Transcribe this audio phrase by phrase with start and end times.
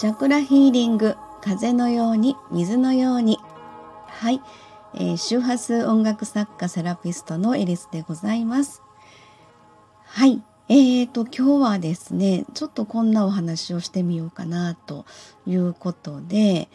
[0.00, 3.38] チャクラヒーリング風のように水のように。
[4.06, 4.40] はい、
[4.94, 8.80] えー、周波数音楽作家セラピストのエリスでございます。
[10.04, 10.42] はい。
[10.70, 15.04] えーと今日はですねちょっとこんなお話をしてみようかなと
[15.46, 16.70] いうことで、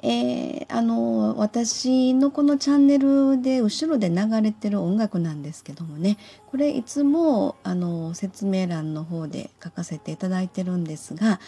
[0.00, 6.16] えー、あの私のこのチャンネルで後ろで流れてる音楽なんですけどもね
[6.46, 11.40] これいつもあの説明欄の方で書かせていただいてるんですが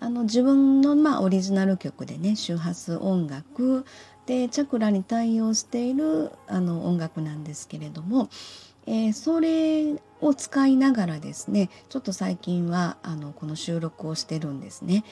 [0.00, 3.84] あの自分の、まあ、オリジナル曲でね周波数音楽
[4.26, 8.28] でチャクラに対応しているあの音楽なんですけれども、
[8.86, 15.04] えー、それを使いながらですねちょっと最近はあのこの収録をしてるんですね。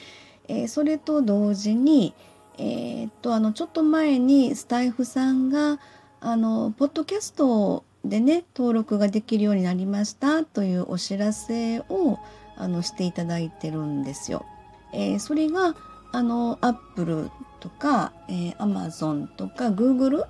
[0.47, 2.13] えー、それと同時に
[2.57, 5.79] えー、っとあのちょっと前にスタイフさんが
[6.19, 12.19] あのポッドキャストでね登録ができるようになりましたというお知らせを
[12.57, 14.45] あのしていただいてるんですよ。
[14.93, 15.75] えー、それが
[16.11, 20.25] あのアップルとか、えー、Amazon とか Google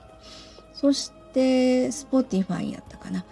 [0.74, 3.26] そして Spotify やったかな、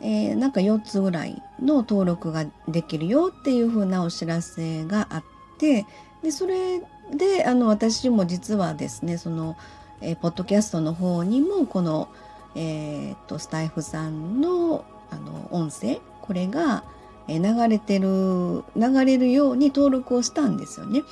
[0.00, 5.24] えー、なんか4つぐらいの登録ができるよっていう風なお知らせがあっ
[5.58, 5.86] て
[6.22, 6.82] でそれ
[7.14, 9.56] であの私も実はですねその、
[10.00, 12.08] えー、ポッドキャストの方にもこの、
[12.54, 16.00] えーと、スタイフさんのあの音声？
[16.22, 16.84] これが
[17.28, 21.02] 流れてる流れるように登録をしたんですよね。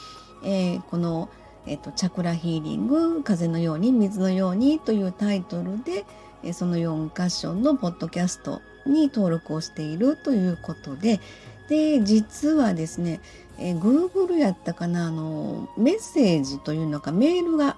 [0.42, 1.28] えー、この、
[1.66, 6.04] えーと「チャクラヒーリング風のように水のように」というタイトルで、
[6.42, 11.20] え、その4箇所のポッドキャストに登録をしているということで
[11.68, 13.20] で実はですね
[13.60, 17.76] えー、Google やったかなあのメッセージというのかメールが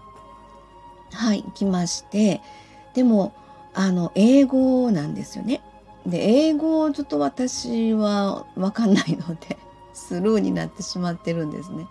[1.13, 2.41] はい来まして
[2.95, 3.35] でも
[3.75, 5.61] あの英語なんですよね。
[6.07, 9.59] で英語をちょっと私は分かんないので
[9.95, 11.87] スルーになってしまってるんですね。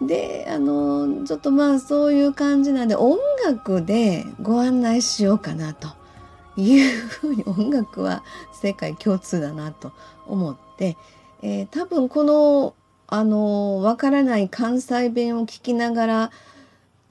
[0.00, 5.88] であのちょっとまあそういう感じなんで音楽でご案内しようかなと
[6.56, 9.92] いうふうに音楽は世界共通だなと
[10.26, 10.96] 思って、
[11.40, 12.74] えー、多分この
[13.06, 16.30] あのわからない関西弁を聞きながら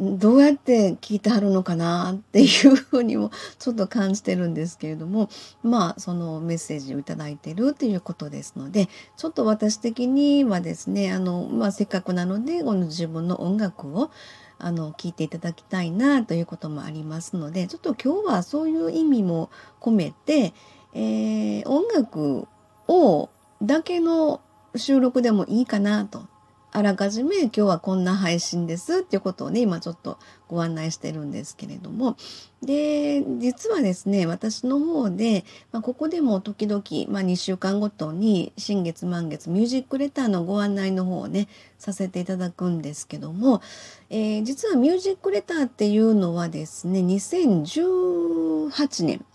[0.02, 5.30] どうやって聞いてはるのかなっていうふうにもちょっと感じてるんですけれども
[5.62, 14.10] まあそのメッセージを頂いてるっていうことですのでちょっと私的にはですねあの、まあ、せっかくなのでこの自分の音楽を
[14.58, 20.54] あの聞いていただきたいなということもありますのでちょっと今日はそういう意味も込めて、
[20.94, 22.48] えー、音楽
[22.88, 23.30] を
[23.62, 24.42] だけの
[24.76, 26.26] 収録でもいいかなと
[26.74, 30.18] あらかじめ今日はこんな配信ですっていうことをね今ちょっと
[30.48, 32.16] ご案内してるんですけれども
[32.62, 35.44] で実はですね私の方で、
[35.74, 43.62] まあ、ここでも時々、まあ、2週間ごとに新月満月ミュージックレターのご案内の方をねさせていただくんですけども、
[44.10, 49.26] えー、実はミュージックレターっていうのはですね2018年、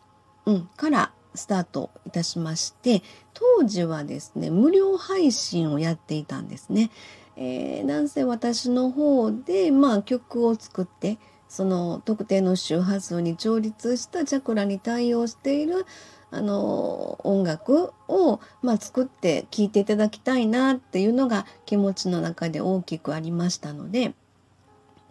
[0.47, 3.03] うん、からスタートいたしまして
[3.35, 6.91] 当時はですね無料配信をやっていたんですね。
[7.37, 15.87] えー、なんせ私の方で、まあ、曲を作ってその特定の周波数に調律したチャクラに対応している
[16.31, 24.15] あの音楽を、まあ、作って聴いていただきたいなっていうのが気持ちの中で大きくありましたので、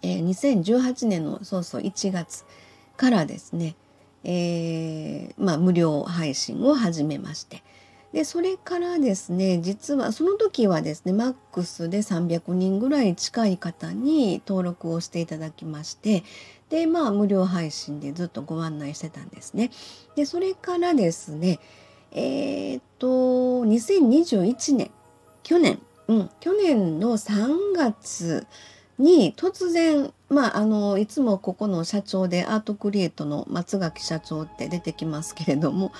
[0.02, 2.46] えー、2018年のそうそう1月
[2.98, 3.76] からですね
[4.28, 7.62] えー、まあ、無料配信を始めまして
[8.16, 16.24] でそれからですね実はその時はですねマックスで300人ぐらい近い方に登録をしていただきまして
[16.70, 19.70] でまあ無料配信でずっとご案内してたんですね。
[20.16, 21.60] でそれからですね
[22.14, 23.08] えー、っと
[23.66, 24.92] 2021年
[25.44, 28.48] 去年、うん、去年の3月
[28.98, 35.92] に突然まああのいつもここの社長でアートクリエイトの松垣社長って出てきますけれども、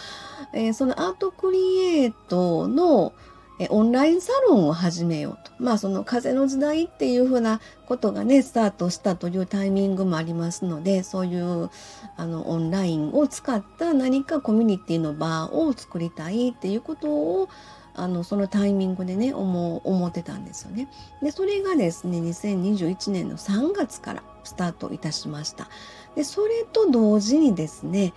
[0.54, 3.14] えー、そのアートクリエイトの
[3.58, 5.52] えオンラインサロンを始めようと。
[5.60, 11.70] まあその風の時代っていうふうなことがね、スタートしたというタイミングもありますので、そういう
[12.18, 17.50] あのオンラインを使った何かコミュニティの場を作りたいっていうことを
[17.96, 20.88] あのそのタイミングでね思思ってたんですよね。
[21.22, 25.70] でそれがですね2021年の3月からスタートいたしました。
[26.16, 28.14] でそれと同時にですね、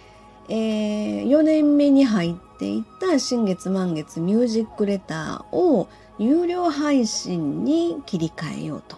[0.48, 5.88] えー、4年目に入っていった新月満月ミュージックレターを
[6.18, 8.96] 有料配信に切り替えようと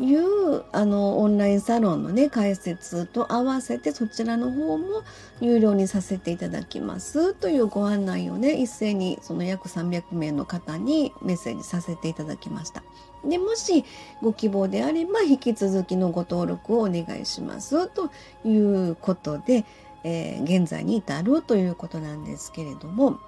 [0.00, 5.02] いうあのオンラインサロンのね解説と合わせてそちらの方も
[5.40, 12.82] 有料にさせていただきますというご案内をね一斉にその約300名の方にメッセージさせていただきました。
[13.24, 13.84] でもし
[14.22, 18.10] ご希望であれば引き続きのご登録をお願いしますと
[18.44, 19.66] いうことで、
[20.04, 23.20] えー、現在に至るということなんですけれども、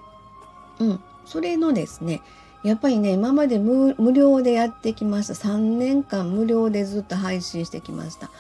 [0.79, 2.23] うん、それのですね
[2.65, 5.35] やっぱりね今まで無料でやってきました。
[5.35, 8.31] 3年間無料でずっと配信してきました、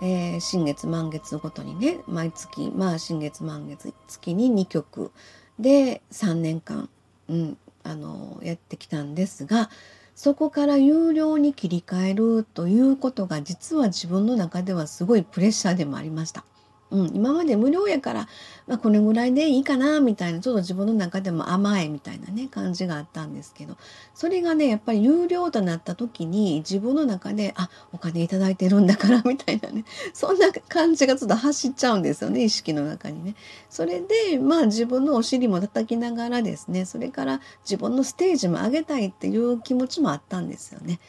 [0.00, 5.10] えー、新月満月ごとにね毎月まあ新月満月月に2曲。
[5.58, 6.88] で3年間、
[7.28, 9.70] うん、あのやってきたんですが
[10.14, 16.44] そこから有料に切り替えるということが実は自分の中ではすごいプレッシャーでもありました。
[16.90, 18.28] うん、今まで無料やから、
[18.68, 23.76] まあ、これぐらいでいいかなみたいなちょっと自分の中でも甘えみたいなね感じがあったんですけど
[24.14, 29.84] それがねやっぱり有料となった時に自分の中であお金頂いてるんだからみたいなね
[30.14, 33.34] そんな感じがちょっと走っちゃうんですよね意識の中にね。
[33.68, 41.00] それでまあ自分のお尻も叩きながらですねそれから自分のステージも上げたいっていう気持ちもあったんですよね。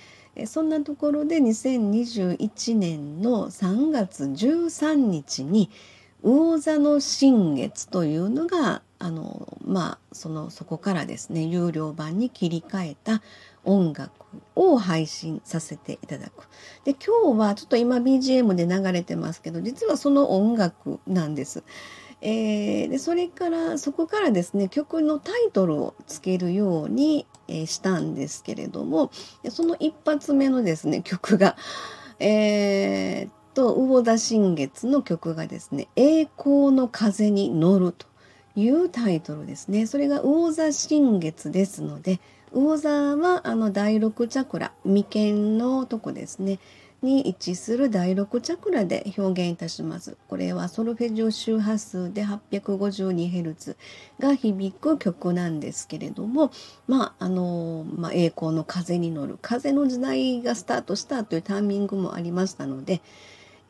[0.46, 5.70] そんなところで2021年の3月13日に
[6.24, 13.22] 魚座の新月というのがあのまあそのそこからですね有料版に切り替えた
[13.64, 14.12] 音楽
[14.56, 16.48] を配信させていただく。
[16.84, 21.64] で今日はちょっと今 BGM で流れてますけど実はその音楽なんです。
[22.22, 29.12] えー、でそれからそこからですね曲のタイトルをつけるように、えー、したんですけれども
[29.50, 31.56] その一発目のですね曲が
[32.20, 38.08] えー、っと魚田新月の曲がですね「栄光の風に乗る」と
[38.56, 39.86] いうタイトルですね。
[39.86, 42.20] それが魚座新月ですので
[42.52, 46.58] 魚座はあの第六チャクラ眉間のとこですね。
[47.02, 50.18] に位置する第6チャクラで表現いたします。
[50.28, 53.76] これはソルフェジオ周波数で 852Hz
[54.20, 56.52] が響く曲なんですけれども、
[56.88, 63.02] まああのまあ、栄光の風に乗る風の時代がスタートしたというタイミングもありましたので、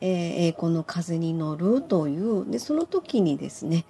[0.00, 3.84] えー、栄光の風に乗るというでその時にですね、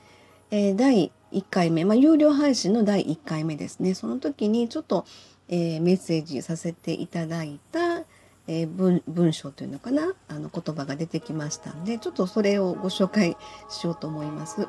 [0.50, 5.04] えー、第1回目、まあ、有料配信の第1回目ですねその時にちょっと、
[5.48, 7.87] えー、メッセージさせていただいた
[8.48, 10.14] えー、文文章というのかな？
[10.26, 13.36] あの言葉が出てきましたんでちょっとそれをご紹介
[13.68, 14.66] しようと思います。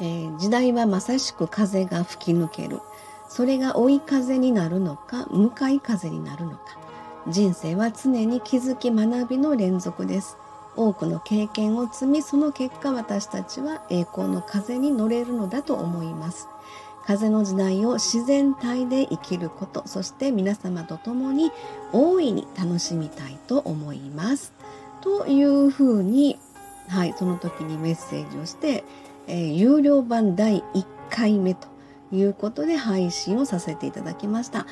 [0.00, 2.80] えー、時代はまさしく風が吹き抜ける。
[3.28, 6.78] それが追い風になるのか向かい風になるのか。
[7.28, 10.36] 人生は常に気づき学びの連続です。
[10.74, 16.48] 多くの経験を積みその結果私たちは栄光の風に乗れるのだと思います。
[17.06, 21.50] 風の時代を自然体で生きることそして皆様と共に
[21.92, 24.52] 大いに楽しみたいと思います。
[25.00, 26.38] というふうに、
[26.88, 28.84] はい、その時にメッセージをして、
[29.26, 31.68] えー、有料版第1回目と
[32.12, 34.66] いうことで配信をさせていただきました。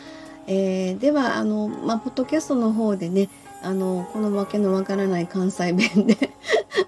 [0.46, 3.28] えー、ではあの、まあ、ポッドキャストの方でね
[3.62, 6.30] あのこのわけのわからない関西弁で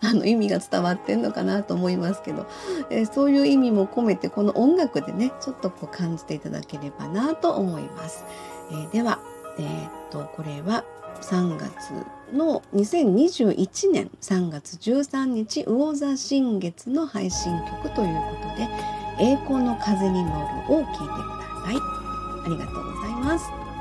[0.03, 2.47] あの意味が伝わってんのかなと思いますけど、
[2.91, 8.25] えー、そういう意味も込めてこの音楽でねちょっとこう感じていただければなと思います。
[8.71, 9.21] えー、では、
[9.59, 10.85] えー、っとこれは
[11.21, 11.93] 3月
[12.33, 18.69] の2021年3月13日魚座新月の配信曲ということで
[19.21, 20.31] 「栄光の風に乗
[20.69, 21.15] る」を聴いてくだ
[21.65, 21.77] さい。
[22.45, 23.72] ありがとうございます。